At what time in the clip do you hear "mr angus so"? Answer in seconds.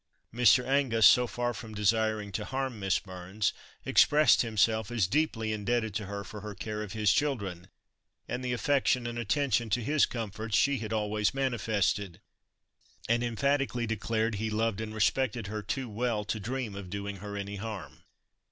0.33-1.27